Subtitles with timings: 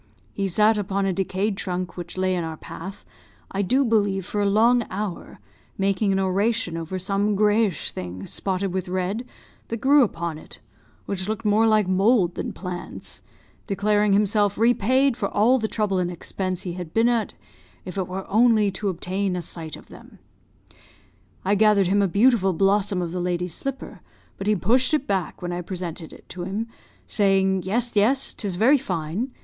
[0.33, 3.05] He sat upon a decayed trunk, which lay in our path,
[3.51, 5.39] I do believe for a long hour,
[5.77, 9.27] making an oration over some greyish things, spotted with red,
[9.67, 10.57] that grew upon it,
[11.05, 13.21] which looked more like mould than plants,
[13.67, 17.35] declaring himself repaid for all the trouble and expense he had been at,
[17.85, 20.17] if it were only to obtain a sight of them.
[21.45, 24.01] I gathered him a beautiful blossom of the lady's slipper;
[24.39, 26.65] but he pushed it back when I presented it to him,
[27.05, 29.29] saying, 'Yes, yes; 'tis very fine.